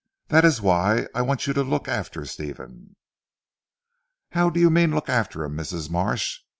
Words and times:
That 0.29 0.43
is 0.43 0.61
why 0.63 1.05
I 1.13 1.21
want 1.21 1.45
you 1.45 1.53
to 1.53 1.61
look 1.61 1.87
after 1.87 2.25
Stephen." 2.25 2.95
"How 4.31 4.49
do 4.49 4.59
you 4.59 4.71
mean 4.71 4.95
look 4.95 5.09
after 5.09 5.43
him 5.43 5.55
Mrs. 5.55 5.91
Marsh." 5.91 6.39